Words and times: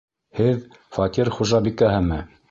Һеҙ 0.37 0.61
фатир 0.97 1.29
хужабикәһеме? 1.35 2.19